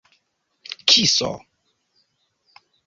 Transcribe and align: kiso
kiso 0.87 1.31